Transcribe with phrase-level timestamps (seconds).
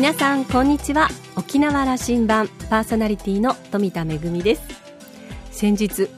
[0.00, 1.08] 皆さんこんにちは。
[1.36, 4.62] 沖縄羅針盤パーソナリティの富田恵です。
[5.50, 6.08] 先日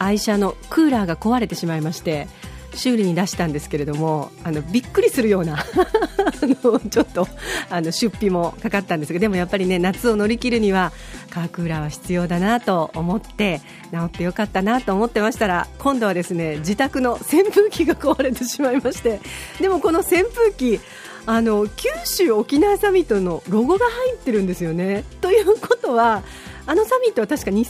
[0.00, 2.26] 愛車のクーラーが壊れてしまいまして
[2.74, 5.58] 修理に出したんですけれどもあのびっくりするような
[6.90, 7.28] ちょっと
[7.70, 10.90] あの出費もかかったんですがでもやっぱりね夏を乗り切るには
[11.30, 13.60] カークーラーは必要だなと思って
[13.92, 19.20] 治ってよかったなと思ってましたら今度はですね自宅の扇風機が壊れてしまいまして
[19.60, 20.80] でもこの扇風機
[21.24, 25.04] あの九州沖縄サミットのロゴが入ってるんですよね。
[25.20, 26.22] ということは
[26.66, 27.64] あのサミットは確か2000年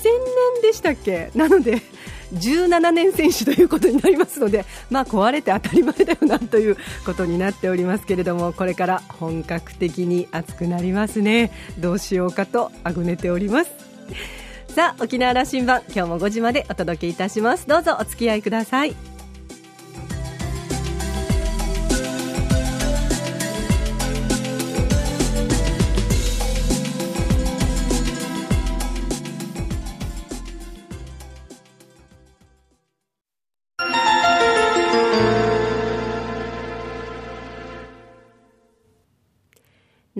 [0.63, 1.31] でしたっけ？
[1.35, 1.83] なので
[2.35, 11.53] 17年選手ということになりますので、まあ、壊れて当たり前だよなということになっておりますけれどもこれから本格的に暑くなりますね。
[11.79, 13.71] どうしようかとあぐねております。
[14.69, 17.67] さあ沖縄羅針盤今日も5時までお届けいたします。
[17.67, 19.12] どうぞお付き合いください。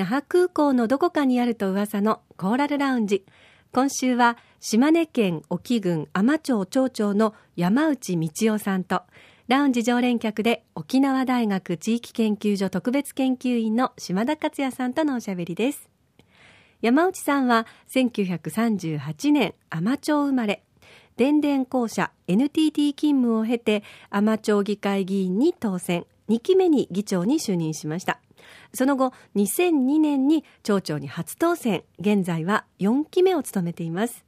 [0.03, 3.25] 那覇空港のどこかにあると噂のコーラルラウンジ。
[3.73, 9.03] 今週は島根県沖郡海士町町長の山内道夫さんと
[9.47, 15.89] ラウンジ常連客で沖縄大学地域研究所特別研究員の島田克也さんとのおしゃべりです。
[16.81, 20.65] 山内さんは1938年海士町生まれ。
[21.17, 26.07] 電電公社 NTT 勤務を経て海士町議会議員に当選。
[26.29, 28.21] 2期目に議長に就任しました。
[28.75, 31.85] その後2002年に町長に初当選。
[31.99, 34.25] 現在は4期目を務めています。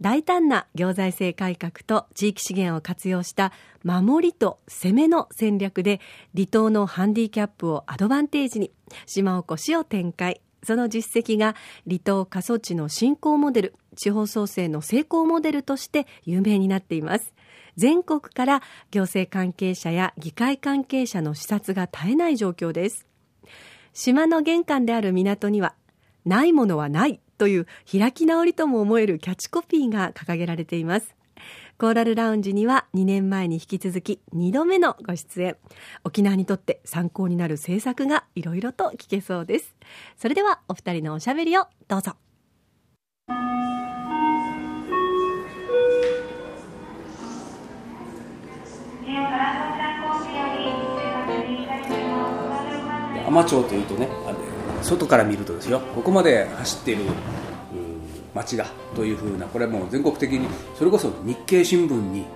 [0.00, 3.52] 大胆な行財政改革と地域資源を活用した
[3.84, 6.00] 守りと攻めの戦略で
[6.34, 8.72] 離島のハンディキャップをアドバンテージに
[9.06, 10.40] 島おこしを展開。
[10.62, 11.54] その実績が
[11.86, 17.34] 離島過疎地の振興モデル地方創生の成功モデルとして有名になっています。
[17.76, 23.06] 全国から行政関係者や議会関係者の視察が絶えない状況です。
[23.92, 25.74] 島の玄関である港には
[26.24, 31.14] ないものはないという開き直りとも思えるキャッチコピーが掲げられています。
[31.76, 35.56] コーラルラウンジには2年前に引き続き2度目のご出演。
[36.04, 39.74] 沖縄にとって参考になる政策がいろいろと聞けそうです。
[40.16, 42.16] それではお二人のおしゃべりをどうぞ。
[49.06, 49.63] 海
[53.42, 54.08] 士町というとね
[54.82, 57.02] 外から見るとですよここまで走っている
[58.34, 62.26] 町だというふうなこれはもう全国的にそれこそ日経新聞に、うん、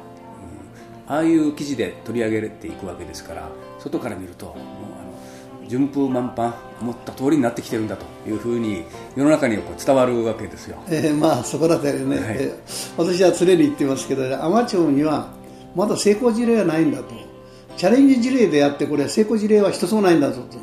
[1.08, 3.48] ああいう記事で取り上げていくわけですから
[3.78, 8.84] 外から見るともうあの順風満帆思った通りになってきてるんだというふうに
[9.16, 15.32] 世の中にこう伝わるわけですよ、えー、まあそこら辺ね、はい、えー、私は常に言ってますけど海士町には
[15.74, 17.28] まだ成功事例はないんだと。
[17.76, 20.58] チャレンジ事例であってこれ成功事例は一つもないんだぞと、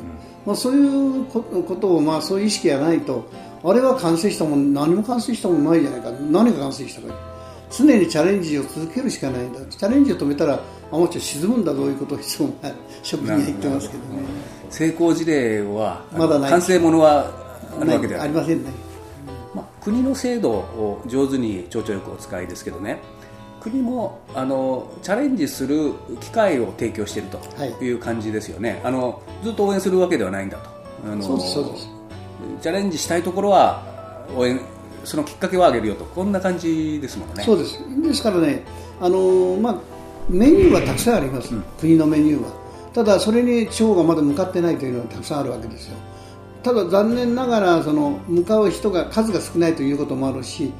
[0.46, 3.28] まあ、そういうことを、まあ、そういう意識がないと
[3.64, 6.10] あれは完成したもん何も完成したもんないじゃないか。
[6.30, 7.14] 何が完成したか。
[7.70, 9.60] 常にチャレンジを続けるしかないんだ。
[9.66, 10.60] チャレンジを止めたら
[10.92, 12.54] アマチュア沈むんだということをいつも
[13.02, 14.22] 職人は言ってますけどね。
[14.70, 16.50] 成功事例はまだない。
[16.50, 17.46] 完成ものは
[17.80, 18.70] あるわけではありませんね、
[19.54, 23.00] まあ、国の制度を上手に町長よくお使いですけどね
[23.70, 27.92] 国もあのチャレンジする機会を提供しているとい。
[27.92, 30.70] う感じですよね、はい、あのずっと応援するわけではないんだと。
[31.04, 31.88] あのそうですそうです。
[32.62, 33.82] チャレンジしたいところは
[34.36, 34.60] 応援
[35.04, 36.04] そのきっかけをあげるよと。
[36.04, 37.42] こんな感じですもんね。
[37.42, 37.78] そうです。
[38.02, 38.62] ですからね
[39.00, 39.76] あの、まあ、
[40.28, 42.50] メニューはたくさんあります、うん、国のメニューは。
[42.92, 45.96] ただそれに地方がまだ向かってないというのはたくさんあるわけですよ。
[46.62, 50.72] ただ残念ながらその向かう人が数が少ないということもあるし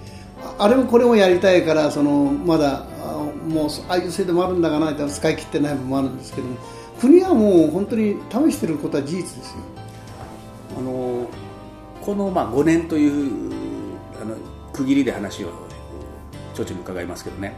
[0.59, 2.85] あれもこれもやりたいからそのまだ
[3.49, 6.57] もうああいう制度もあるんだがな使い切ってない部分もあるんですけども
[7.01, 9.57] 国はもう本当に試していることは事実ですよ。
[10.79, 11.29] あの
[12.01, 13.53] このまあ5年という
[14.21, 14.37] あの
[14.73, 15.49] 区切りで話を
[16.55, 17.55] 町長に伺いますけどね。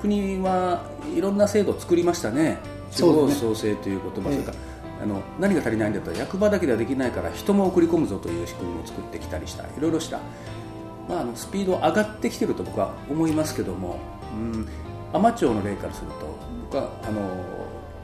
[0.00, 0.82] 国は
[1.14, 2.58] いろんな制度を作りましたね。
[2.90, 9.62] 地方創生という言葉、ね、それから、あの何が足りないんだったら役場だけではできないから人も送り込むぞという仕組みを作ってきたりした。
[9.62, 10.18] いろいろした
[11.10, 13.98] まあ、あのスピード上がってきてると僕は思いますけども、
[14.32, 14.68] うん、
[15.12, 17.20] 海士町の例からすると僕はあの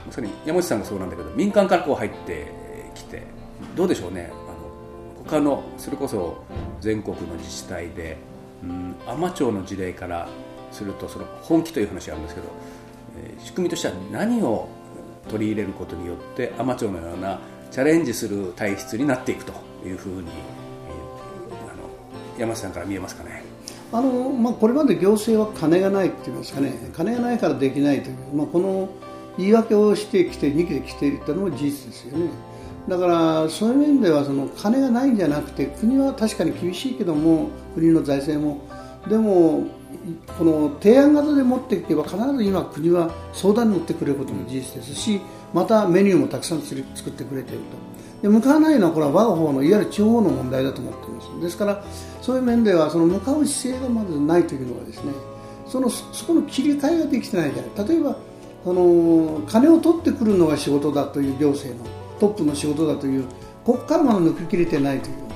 [0.04, 2.52] まさに山内さんがそうなんだけど民間からこう入って
[2.96, 3.22] きて
[3.76, 4.32] どうでしょうね。
[4.32, 6.44] あの他のそれこそ
[6.80, 8.16] 全国の自治体で、
[8.64, 10.28] うん、海士町の事例から
[10.72, 12.48] するとその本気という話があるんですけど、
[13.24, 14.68] えー、仕組みとしては何を
[15.28, 17.38] 取り入れることによって海士町のような
[17.70, 19.52] チャレンジする体質になっていくと
[19.84, 20.28] いうふうに、
[22.38, 23.44] 山下さんから見えますかね？
[23.92, 26.72] あのまあ、これまで行政は金がないって言いますかね。
[26.94, 28.88] 金がないからできないという、まあ、この
[29.38, 32.30] 言い訳をしてきて2期で来ていたのも事実ですよね。
[32.88, 38.60] だからそういう面ではその金がないんじゃなくて国は確かに厳しいけども国の財政も。
[39.08, 39.64] でも
[40.36, 45.20] この提案型で持っていけば必ず今国は相談に乗ってくれることも事実ですし
[45.54, 47.95] またメニューもたくさん作ってくれていると。
[48.22, 51.40] で向かわないのはこれは我が方のいわゆる地方の問題だと思っています。
[51.40, 51.84] ですから
[52.22, 55.12] そういう面ではその向かう姿勢がまずないというのはですね
[55.66, 57.88] そのそこの切り替えができてないじゃない。
[57.88, 58.16] 例えば
[58.64, 63.24] その金を取ってくるのが仕事だという行政のトップの仕事だという
[63.64, 65.26] ここからまだ抜き切れてないという。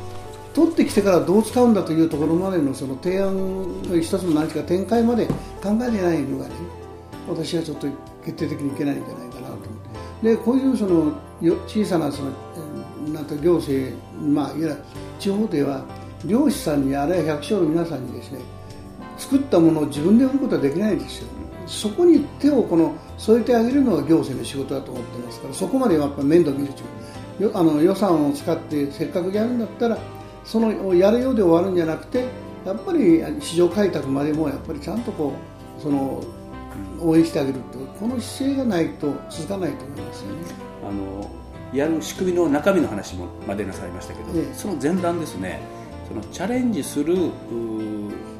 [0.53, 5.35] 取ってきてからどう使うんだというところまでのその提案の一つの何か展開まで考
[5.81, 6.55] えてないのがね
[7.29, 7.87] 私はちょっと
[8.25, 9.59] 決定的にいけないんじゃないかなと思っ
[10.23, 10.29] て。
[10.29, 11.13] でこういうその
[11.69, 12.33] 小さなその
[13.21, 14.75] なんか行政、まあ、いわ
[15.19, 15.85] 地方では
[16.25, 18.41] 漁師さんにあるいは百姓の皆さんにですね
[19.19, 21.29] 作ったものを自分で売ることはできないんですよ
[21.67, 29.99] そこに手をこの添えてあげるのが行政の仕事だと思ってますからそこまでやっぱ面倒見るというあの予算を使ってせっかくやるんだったら
[30.45, 32.25] そのやるようで終わるんじゃなくて
[32.65, 35.35] やっぱり市場開拓までもやっぱりちゃんとこ
[35.79, 36.23] うその
[36.99, 40.71] 応援してあげるとこの姿勢がないと続かないと思いますよね。
[40.89, 41.31] あの
[41.73, 45.61] やる仕組みの中身の話もまでなさいましたけど、ええ、その前段ですね
[46.09, 47.31] そのチャレンジする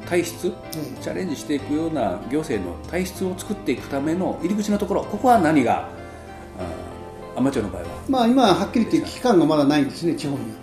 [0.07, 5.89] 体質、え、チャレンジしていくような行政の体質を作っていくための入り口のところここは何が
[7.35, 10.57] アマチュアの場合は、まあ、今はっきり言って期間がまだないんですね地方には。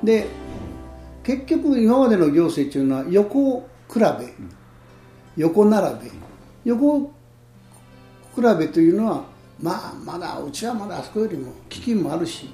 [0.00, 0.28] うん、で
[1.22, 4.04] 結局今までの行政というのは横比べ、
[5.36, 6.10] 横並べ。
[6.64, 7.12] 横
[8.36, 9.24] 比べというのは
[9.62, 12.48] まあまだうちはまだあそこよりも基金もあるし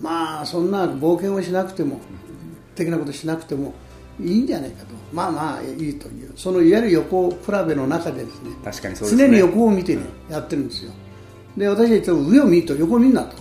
[0.00, 2.00] まあそんな冒険をしなくても
[2.74, 3.74] 的なことしなくても
[4.20, 4.88] いいんじゃないかと。
[5.12, 6.32] まあまあいいという。
[6.36, 7.36] そのいわゆる横比
[7.66, 9.26] べの中でですね確かにそうですね。
[9.26, 10.92] 常に横を見て、ね、やってるんですよ。
[11.56, 13.36] で私はいつも上を見ると横を見んなと、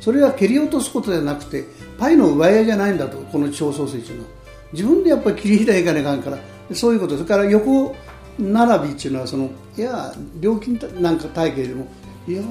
[0.00, 1.64] それは蹴り落とすことじゃなくて
[1.98, 4.24] パイの奪い合いじゃないんだとこの地方創生中の。
[4.72, 6.38] 自分でやっぱり切り開いかないかんから。
[6.74, 7.14] そういうこと。
[7.14, 7.94] それから横
[8.38, 11.86] 並びっていうのはそのいや料金なんか体系でも
[12.26, 12.42] いや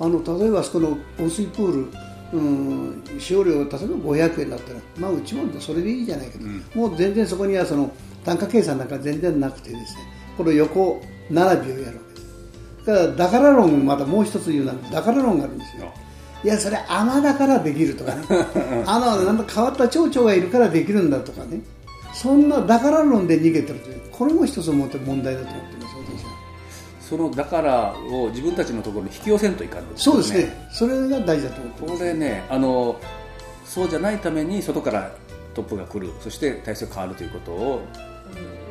[0.00, 7.90] あの例えばそこの温水プールうん使用料例えば500円だったら、まあ、うちもそれでいいじゃないけど、うん、もう全然そこにはその
[8.24, 10.00] 単価計算なんか全然なくてですね
[10.36, 12.86] この横並びをやるわけです。
[12.86, 15.92] だからだから論またもう一つ言うならだから論があるんですよ。
[16.44, 18.22] いやそれ甘だからできるとかね。
[18.86, 21.60] あのなんか変わった町長がいるからできるんだとかね
[22.14, 25.97] そんなだから論で逃げてるというこれも一つ問題だと思ってます
[27.08, 30.68] そのだからを自分たちのところに引き寄せんといかん、ね、そうですね。
[30.70, 33.00] それが大事だと思ってこれねあの
[33.64, 35.10] そうじゃないために外から
[35.54, 36.12] トップが来る。
[36.20, 37.82] そして体制が変わるということを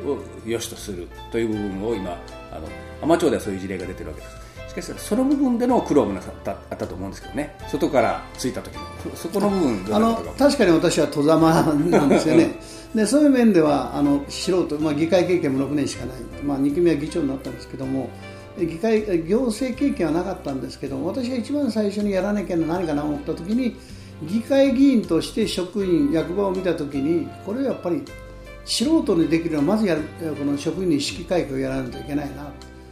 [0.06, 2.12] をよしとするという部分を今
[2.52, 2.68] あの
[3.02, 4.38] 海士町ではそういう事例が出てるわけです。
[4.68, 7.56] しかしその部分での苦労もなさったあったと思うんですけどね。
[7.66, 11.72] 外から着いた時のそこの部分あの確かに私は戸ざまな
[12.04, 12.54] んですよね。
[12.94, 18.08] でそういう面ではあの素人、まあ、議会経験も6年しかない、まあ、2期目は議長になったんですけども
[18.66, 23.76] 議会行政経験はなかったんですけど私が一番最初にやらなきゃな何かな思った時に
[24.22, 28.02] 議会議員として職員役場を見た時にこれはやっぱり
[28.64, 30.02] 素人にできるのはまずやる
[30.36, 32.30] この職員の意識改革をやらないといけない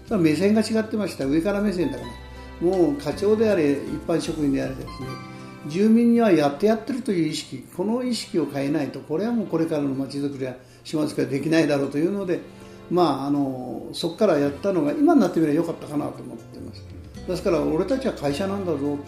[0.08, 0.16] な。
[0.16, 1.26] 目線が違ってました。
[1.26, 2.68] 上から目線だから。
[2.68, 4.90] もう課長であれ一般職員であれですね。
[5.66, 10.54] 住民にはやってやってるという意識この意識を変えないとこれはもうこれからのまちづくりや
[10.84, 12.40] 島づくりはできないだろうというので、
[12.90, 16.84] まあ、あのそこからやったのが今になってみればよかったかなと思っています
[17.26, 18.98] ですから俺たちは会社なんだぞ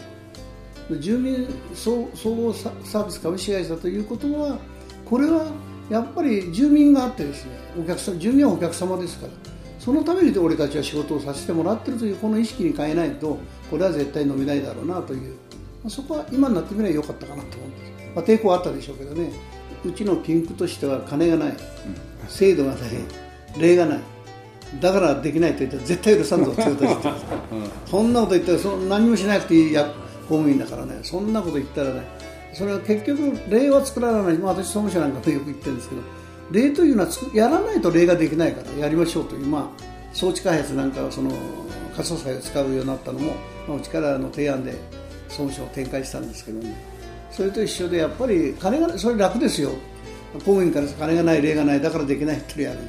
[0.99, 4.57] 住民総合サービス株式会社ということは
[5.05, 5.45] これは
[5.89, 9.33] やっぱり住民があってですねお客さん住民はお客様ですから
[9.79, 13.37] そのために俺たちは仕事をさせてもらってるというこの意識に変えないと
[13.69, 15.35] これは絶対飲めないだろうなという、
[15.83, 19.31] まあ、そこは今になってみればよかったかなと思うんです、まあ、抵抗はあったでしょうけどね。
[19.85, 21.53] うちの金区としては金がない、
[22.27, 22.79] 制度がない、
[23.57, 23.99] 例がない。
[24.79, 27.09] だからできないと言ったら絶対許さんぞって言うとして
[27.87, 29.85] そんなこと言ったらそ何もしなくていいや
[30.27, 30.99] 公務員だからね。
[31.01, 32.03] そんなこと言ったらね
[32.53, 36.01] それは結局例は作らない、まあ、私総務省なんかもよく言ってるんですけど
[36.51, 41.31] 例というのはやらないと例ができないからやりましょうという、まあ、装置開発なんかはその
[41.95, 43.33] 仮想債を使うようになったのも、
[43.67, 44.73] まあ、うちからの提案で
[45.27, 46.75] 総務省を展開したんですけどね。
[47.31, 49.71] それと一緒でやっぱり金がそれ楽ですよ。
[50.33, 51.81] 公務員から金がない例がない。
[51.81, 52.79] だからできないってやる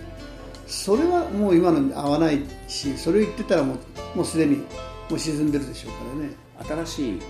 [0.71, 3.75] それはもう今の合わないしそれを言ってたらも
[4.15, 4.65] うもうすでにも
[5.17, 5.99] う沈んでるでしょうか
[6.65, 6.85] らね。
[6.87, 7.21] 新しい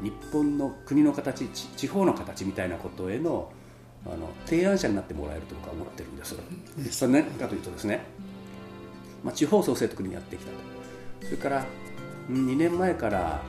[0.00, 3.50] 日本の国の形地方の形みたいなことへの
[4.06, 6.36] あの提案者になってもらえると僕は思ってるんです。
[6.92, 8.04] それ何かというとですね、
[9.24, 10.56] まあ、地方創生と国にやってきたと。
[11.24, 11.66] それから
[12.30, 13.42] 2年前から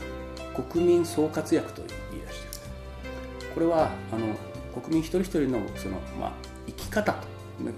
[0.72, 3.54] 国民総活躍と言い出している。
[3.54, 4.36] これはあの
[4.82, 6.32] 国民一人一人のその、まあ、
[6.66, 7.28] 生き方と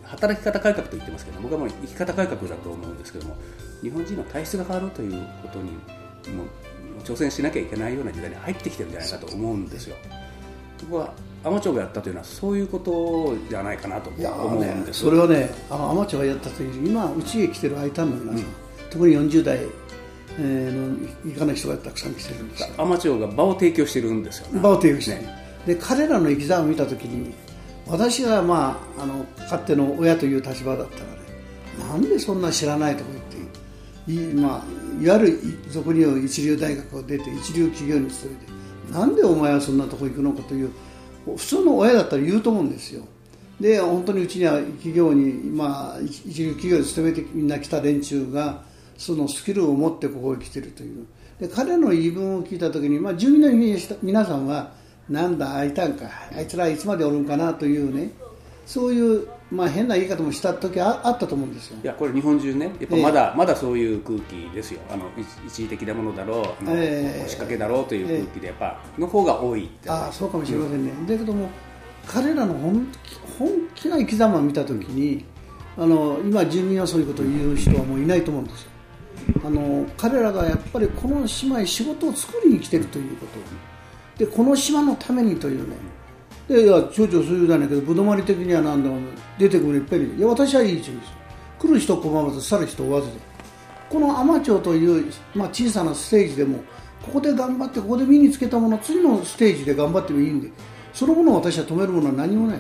[0.04, 3.36] 働き方改革と言ってますけど僕はもう生き方改革だと思うんですけども
[3.82, 5.72] 日本人の体質が変わるということに
[6.36, 9.96] もう挑戦しなきゃいけないような時代に入ってきてるんじゃないかと思うんですよ。
[10.82, 18.54] 僕は海士町がやったというのはそういうことじゃないかなと思うんです、ね、それはねあの海士町がやったという今うちへ来てる I ターンの皆さん、うん、
[18.90, 19.60] 特に40代
[20.40, 24.62] えー、のいかない人がたくさん来てるんです海士町が場を提供してるんですよね。
[24.62, 25.28] 場を提供して、ね、
[25.66, 27.34] で彼らの生き様を見たときに
[27.92, 31.12] 私が、まあ、あの勝手の親という立場だったらね
[31.80, 33.10] なんでそんな知らないとか
[34.08, 38.52] 言ってい,、まあ、いわゆる俗に言う一流大学を出て一流企業に勤めて
[38.94, 40.72] なんでお前はそんなとこ行くのかという
[41.26, 43.04] 普通の親だったら言うと思うんですよ。
[43.60, 48.64] で本当にうちには企業に、まあ、一流企業に勤めてみんな来た連中が
[48.98, 51.06] そのスキルを持ってここへ来てるという。
[51.40, 53.52] で彼の言い分を聞いた時に、まあ、住民の
[54.02, 54.72] 皆さんは
[55.12, 58.12] なんだあいたんかあいつらいつまでおるんかなというね
[58.66, 61.78] そういう、まあ、変な言い方もした時ああったと思うんですよ。
[61.84, 64.80] いやこれ日本中ねやっぱまだ、えー、まだそういう空気ですよ。
[64.90, 65.10] あの
[65.46, 71.50] 一時的なものだろうえー、仕掛けだろうという空気でやっぱ、の方が多いああそうかもしれませんね、うん、だけども
[72.08, 72.88] 彼らの本
[73.38, 75.26] 本気な生き様を見た時に
[75.78, 78.72] あの今住民はそういうことを言う人はもういないと思うんですよ。
[79.44, 83.40] あの彼らがやっぱりこの島へ仕事を作りに来てるということ
[84.22, 85.76] でこの島のためにというね。
[86.48, 88.90] でいや町長そういうだねけどぶどまり的にはなんだ
[89.40, 90.18] 出てくるいっぺんに。
[90.18, 90.92] いや私はいいです
[91.58, 93.14] 来る人拒まず去る人追わずで。
[93.90, 96.60] この海士町という、まあ、小さなステージでも
[97.02, 100.52] ここで頑張ってここで身につけたもの次のステージで頑張ってもいいんで
[100.94, 102.60] そのものを私は止めるものは何もない。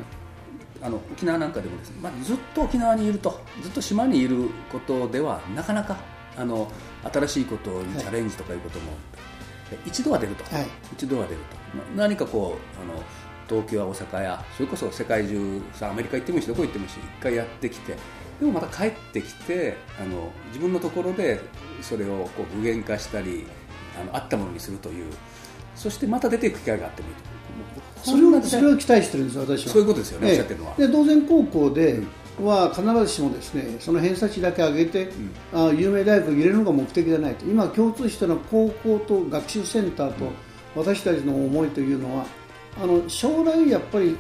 [0.81, 5.95] あの沖縄なんかでもですね、まあ、ずっと沖縄にいるとずっと島にいることではなかなか
[6.35, 6.71] あの
[7.13, 8.99] 新しいことにチャレンジとかいうことも、はい、
[9.85, 11.57] 一度は出ると、はい、一度は出ると。
[11.95, 13.03] 何かこうあの
[13.47, 17.95] 東京や大阪やそれこそ世界中さアメリカ行ってもいいしどこ行ってもいいし一回やってきて
[18.39, 21.39] でもまた帰ってきてあの自分のところで
[21.81, 23.45] それをこう具現化したり
[23.99, 25.11] あのあったものにするという。
[25.75, 28.11] そしてまた出ていく機会があってもいいと。
[28.11, 29.73] それをそれを期待してるんです私は。
[29.73, 30.75] そういうことですよね、おっしゃってるのは。
[30.75, 32.07] で同然高校で、うん
[32.39, 35.09] は必ずしもですねその偏差値だけ上げて、
[35.53, 37.45] うん、あ有名大学に入れるのが目的ではないと。
[37.45, 40.31] 今共通しての高校と学習センターと
[40.75, 42.25] 私たちの思いというのは
[42.81, 44.17] あの将来やっぱり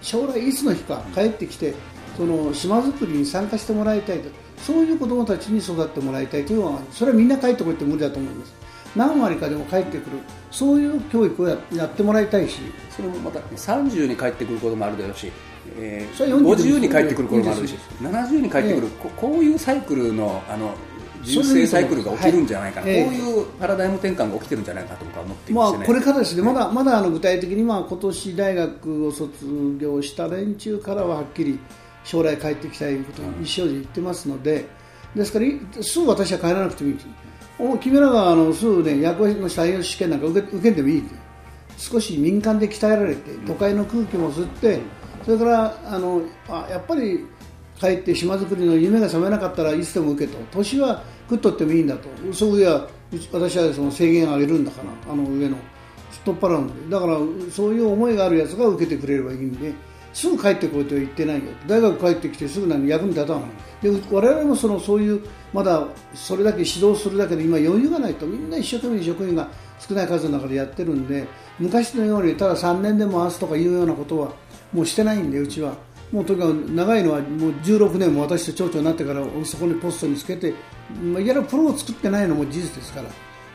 [0.00, 1.74] 将来いつの日か帰ってきて
[2.16, 4.28] その島づくりに参加してもらいたいと。
[4.60, 8.54] そういう子どもたちに育ってもらいたいというのはそれはみんな帰ってこいって無理だと思います。
[8.94, 10.18] 何割かでも帰ってくる。
[10.50, 12.58] そういう教育をやってもらいたいし。
[12.90, 15.32] それもまた30に帰ってくることもあるだろうし
[15.78, 20.74] えー、50に帰ってくる頃もあるし70に帰ってくる、えー、こういうサイクルのあの
[21.22, 31.58] 人生サイクルが起きるんじゃないかな、はい、こういうパラダイム転換が起きてるんじゃないかと僕は思っています、ね、まあ、これからですね、まだまだあの具体的に、まあ、今年大学を卒業した連中からははっきり
[32.04, 34.64] 将来帰ってきたいことを一生で言ってますので、
[35.14, 41.04] ですからすぐ私は帰らなくてもいい君らがあのすぐ、ね、役割の採用試験なんか受け受けてもいい
[41.76, 44.82] 少し民間で鍛えられて都会の空気も吸って、うん
[45.24, 47.26] それからあのあやっぱり
[47.78, 50.38] 帰って島作りの夢が覚めなかったらいつでも受けと。
[50.50, 52.08] 年は食っとってもいいんだと。
[52.32, 52.86] そういや
[53.32, 55.56] 私はその制限を上げるんだからあの上の。
[56.22, 56.94] 取っ払うんで。
[56.94, 57.18] だから
[57.50, 59.72] そういう思いがあるやつが受けてくれればいいんで。
[60.12, 61.42] すぐ帰ってこいとは言ってないよ。
[61.66, 63.44] 大学帰ってきてすぐ何役に立たない
[63.80, 65.22] で我々もそのそういう
[65.52, 68.26] まだそれだけ指導するだけで今余裕がないと。
[68.26, 69.48] みんな一生懸命職員が
[69.78, 71.26] 少ない数の中でやってるんで
[71.58, 74.32] 昔のようにただ3年で回すとかいうようなことは
[74.72, 75.74] もうしてないんでうちは。
[76.12, 80.52] もうとにかく長いのはもう16年も私と町長になってからそこにポストにつけて、
[81.00, 83.08] まあ、いわゆるプロを作ってないのも事実ですから。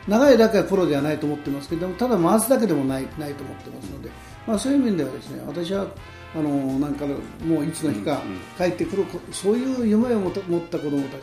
[0.07, 4.09] 長いだけはプロではないと思ってますけどただ回すだけでもないないと思ってますので、
[4.45, 5.87] まあ、そういう面ではですね私は
[6.35, 8.21] あのなんかもういつの日か
[8.57, 11.21] 帰ってくる、そういう夢を持った子どもたち、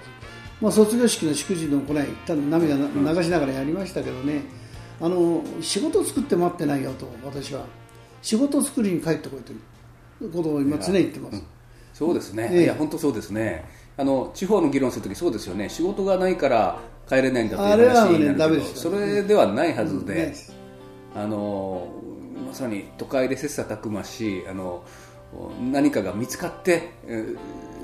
[0.60, 4.42] まあ、卒業式の祝辞のこの間涙流しながらやりましたけどね。
[5.00, 7.66] あの仕事作って待ってないよと私は。
[8.22, 9.60] 仕事作りに帰ってこいという
[10.30, 11.42] ことを今常に言ってます。
[11.92, 13.64] そうですね、ええ、いや本当そうですね。
[13.96, 15.68] あの地方の議論するときそうですよね。
[15.68, 20.34] 仕事がないから帰れないんだという話になるけど、ね、それではないはずで、
[21.14, 21.88] うん、あの
[22.48, 24.82] まさに都会で切磋琢磨しあの
[25.72, 26.90] 何かが見つかって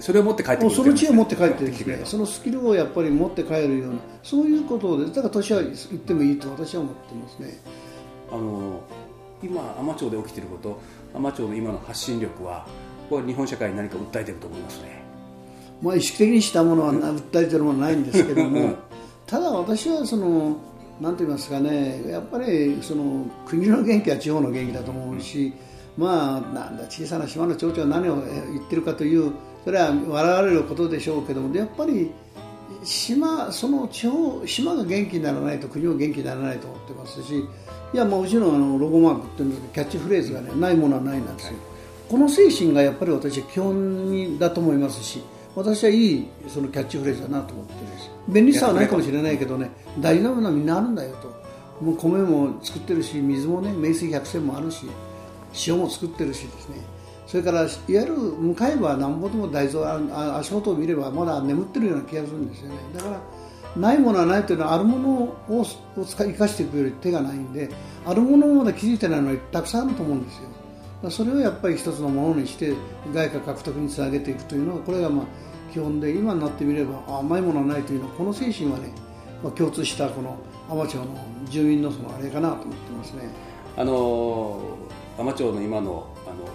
[0.00, 7.58] それを持って帰ってくるその知恵を持って帰ってきてそのスキルをやっぱり持って帰るようなそういうことでだから年は行ってもいいと私は思ってますね。
[8.30, 8.82] あの
[9.42, 10.80] 今海士町で起きていること
[11.14, 12.66] 海士町の今の発信力は
[13.08, 15.02] これ日本社会に何か訴えてると思いますね。
[15.80, 18.74] まあ、意識的にしたものは訴えてるものはないんですけども
[19.26, 20.56] ただ私はその
[21.00, 25.52] なんて言いますかねやっぱりその国の元気は地方の元気だと思うし、
[25.96, 29.32] まあなんだ小さな島の町長は何を言ってるかという
[29.64, 32.10] それは笑われることでしょうけどもやっぱり
[32.82, 37.38] 島その地方島が元気にならないと国も元気にならないと思ってますし
[37.92, 41.54] いやもううちのあのロゴマークっていうんですキャッチフレーズがねないものはないなんですよ、
[42.08, 45.22] この精神がやっぱり私は基本だと思いますし
[45.54, 51.38] 私はいいそのキャッチフレーズだなと思ってるし便利さはないかもしれないけどね大事なものはみんなあるんだよと。
[51.80, 54.86] もう米も作ってるし水もね名水百選もあるし
[55.66, 56.76] 塩も作ってるしですね。
[57.28, 62.76] それからいわゆる向かえばなんぼでも大豆あ足元を見ればまだ眠ってるような気がするんですよね。
[62.94, 63.20] だから
[63.76, 65.66] ないものはないというのはあるものをを
[66.06, 67.68] 生かしていくより手がないんで
[68.06, 71.10] あるものまだ気づいてないのはたくさんあると思うんですよ。
[71.10, 72.72] それをやっぱり一つのものにして
[73.12, 75.26] 外貨獲得につなげていくというのはこれがまあ
[75.70, 78.90] 基本で今になってみれば甘いものはないというのはこの精神はね、
[79.44, 80.38] まあ、共通したこの
[80.70, 81.06] 海士町の
[81.50, 83.28] 住民のそのあれかなと思ってますね。
[83.76, 84.60] あの
[85.18, 86.07] 海士町の今の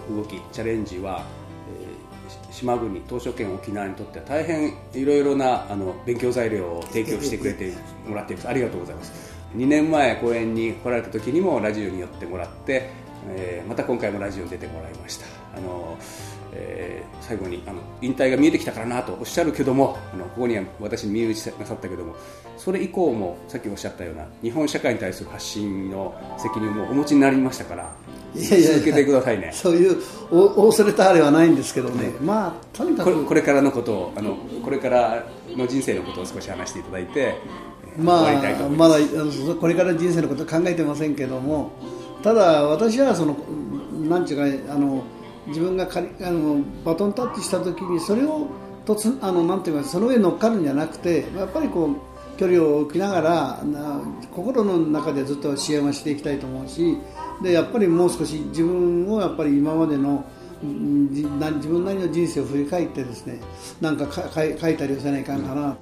[0.08, 1.24] 動きチャレンジは、
[1.68, 7.72] えー、島国島しょ県沖縄にとっては大変いろいろなあの勉強材料を提供してくれて
[8.06, 8.48] もらっています。
[8.48, 9.34] ありがとうございます。
[9.56, 12.90] 2年前公演に来られた時にもラジオに寄ってもらって、
[13.28, 15.26] えー、また今回もラジオに出てもらいました。
[15.56, 15.96] あの
[16.54, 22.14] えー、最後にあの引退が見えてきたからなとおっしゃるけどもあのここには私に見打ちなさったけども
[22.56, 27.92] それ以降もさっきおっしゃったような日本社会に対する発信の責任もお持ちになりましたから
[28.34, 29.50] 続けてくださいね。
[29.54, 29.96] そういう
[30.30, 35.24] お恐れたあれはないんですけどね、ねまあとにかくこれからのことをあのこれから
[35.56, 37.38] の人生のことを少し話していただいて
[37.96, 38.96] まあまだ
[39.60, 41.70] これから人生のこと考えてませんけども
[42.22, 43.36] ただ私はその
[44.08, 45.02] なんていうかあの
[45.46, 48.48] 自分がかりあのバトンタッチした時にそれを
[48.84, 54.00] とつあのなんていうかその上に乗っかるんじゃなくてやっぱりこう距離を置きながらな
[54.34, 56.98] 心の中でずっと支援はしていきたいと思うし
[57.42, 60.24] でやっぱりもう少し自分をやっぱり今までの
[60.62, 61.28] 自
[61.68, 63.40] 分なりの人生を振り返ってですね
[63.80, 65.76] なんかか書いたりはせないかんかな。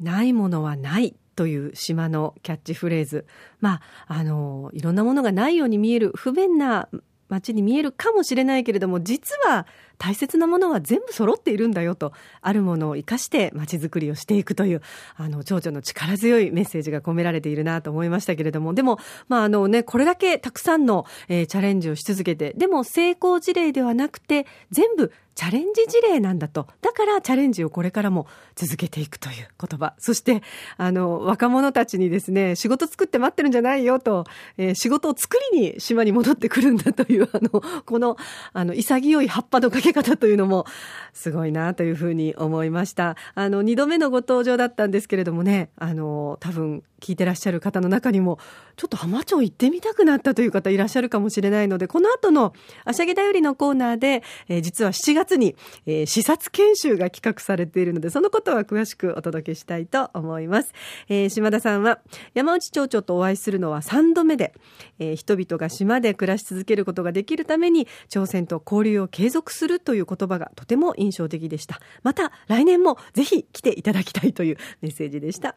[0.00, 3.26] ないものはないという島のキャッチフレーズ。
[3.60, 6.88] まあ、あの、いろんなものがないように見える不便な
[7.28, 9.66] 街に見えるかもしれないけれども、実は
[9.98, 14.82] 大切なものは全部揃っているんだよと、あるものを生かして街づくりをしていくという、
[15.16, 26.66] あの、蝶々の力強いメッセージが込められているなと思いましたけれども、でも、まあ、あのね、これだけたくさんの、えー、チャレンジをし続けて、でも成功事例ではなくて、全部チャレンジ事例なんだと。
[26.80, 29.92] だからチャレンジをこれからも続けていくという言葉。
[29.98, 30.42] そして、
[30.78, 34.24] あの、若者たちにですね、仕事作って待ってるんじゃないよと、
[34.56, 38.16] えー、仕事を作りに島に戻ってくるんだという、あの、この、
[38.54, 40.66] あの、潔い葉っぱのかけ方というのも、
[41.12, 43.16] すごいなというふうに思いました。
[43.34, 48.38] あの、二度目のご登場だったんですけれどもね、あの、多分、聞いてらっしゃる方の中にも、
[48.76, 52.52] ちょっと浜町行ってみたくなったという方いらっしゃるかもしれないので、この後の
[52.84, 60.72] あしゃぎだよりのコーナーで、えー、実は7月に、えー、視察研修が企画されているので、そのことは詳しくお届けしたいと思います。
[61.08, 62.00] えー、島田さんは、
[62.34, 64.54] 山内町長とお会いするのは3度目で、
[64.98, 71.80] えー、人々が島で暮らし続けることができるために、朝鮮と交流を継続するという言葉がとても印象的でした。
[72.02, 75.56] また、来年もぜひ来ていただきたいというメッセージでした。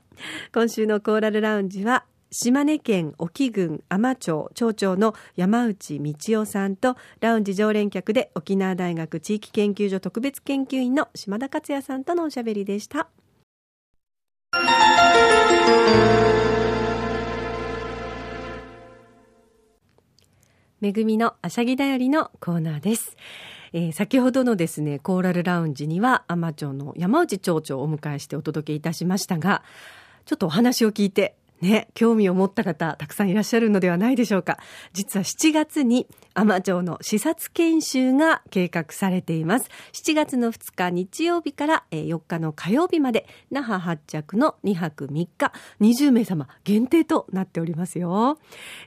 [0.54, 13.10] 今週のコーラルラウンジは、島根県沖郡海士町町長の山内道夫さんとラウンジ常連客で沖縄大学地域研究所特別研究員の島田克也さんとのおしゃべりでした。
[20.82, 23.18] めぐみのあしゃぎだよりのコーナーです。
[23.74, 29.64] えー、先ほどのですね、コーラルラウンジには、海士町の山内町長をお迎えしてお届けいたしましたが、
[30.26, 34.60] ちょっとお話を聞いてね、興味を持った方、たくさんいらっしゃるのではないでしょうか。
[34.94, 39.70] 実は7月に海町の視察研修が計画されています。
[39.94, 48.38] 7月の2日日曜日から4日の火曜日まで、那覇発着の2泊3日、20名様限定となっておりますよ。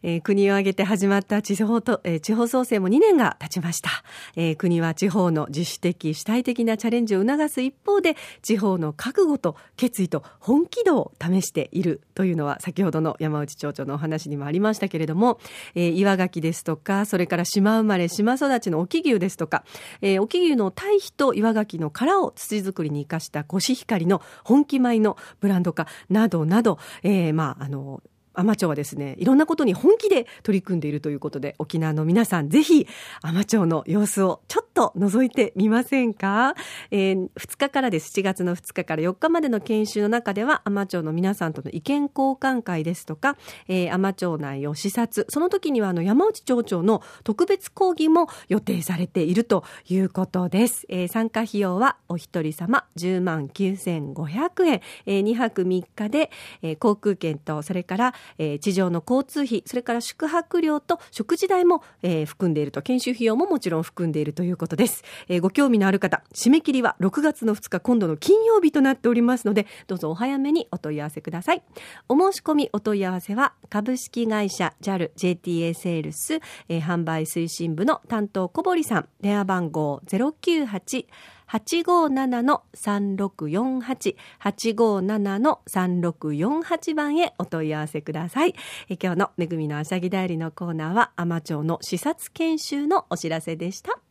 [0.03, 3.91] えー、国を挙げて始まった地方と、えー、地方創生も2年が経ちました。
[4.37, 15.41] えー、国は地方の自主的、主体的なチャレンジを促す一方で、地方の覚悟と決意と本気度を試しているというのは先ほどの山内町長のお話にもありましたけれども、
[15.75, 19.65] えー、岩牡蠣ですとか、それから島生まれ、島育ちの沖牛ですとか、
[20.01, 28.01] えー、沖牛の堆肥と岩牡蠣の殻を土作りに生かしたコシヒカリの本気米のブランド化などなど、えー、まあ、あの、
[28.35, 32.87] 海町はですね、いろんなことに本気で取り組んでいるということで、沖縄の皆さん、ぜひ、
[33.23, 36.55] 海町の様子をちょっと覗いてみませんか、
[36.91, 38.13] えー、2日からです。
[38.19, 43.37] 7月の2日から4日までの研修の中では、海町の皆さんとの意見交換会ですとか、
[43.69, 50.87] えー、海町内を視察、その時にはあの山内町長の特別講義も予定されているということです。
[50.89, 56.31] えー、参加費用はお一人様10万9500円、えー、2泊3日で、
[56.63, 65.05] えー、航空券と、それからえー、地上の交通費、それから宿泊料と食事代も、えー、含んでいると、研修費用ももちろん含んでいるということです。
[65.29, 71.63] えー、ご興味のある方、締め切りは6月の2日、今度の金曜日となっておりますので、どうぞお早めにお問い合わせください。
[72.09, 81.07] お申し込み、お問い合わせは、株式会社 JAL JTA セールス、えー、販売推進部の担当小堀さん、電話番号098
[81.53, 88.55] 857-3648、857-3648番へお問い合わせください。
[88.89, 94.02] え今日のめぐみのあしゃぎだよりのコーナーは、海士町の視察研修のお知らせでした。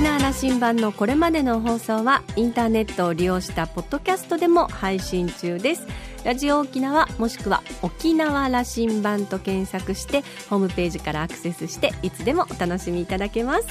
[0.00, 5.86] 沖縄羅針盤のこれまでの放送はインターネットを利用したポッドキャストでも配信中です。
[6.24, 13.66] ラジオ沖縄もしくは沖縄羅針盤と検索してホームページからアクセスしていつでもお楽しみいただけます。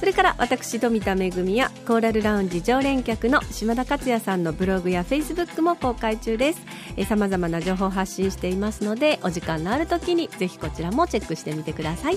[0.00, 6.62] それから私富田恵やコーラルラウンジ常連客の島田克也さんのブログやフェイスブックも公開中です。
[7.06, 12.16] さまざまな情報を発信していますのでお時間のある時にぜひこちらもチェックしてみてください。